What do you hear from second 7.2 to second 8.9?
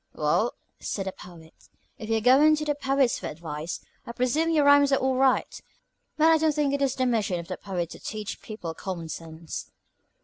of the poet to teach people